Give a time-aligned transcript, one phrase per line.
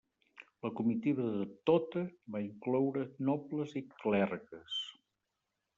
[0.67, 2.03] La comitiva de Tota
[2.37, 4.81] va incloure nobles i clergues.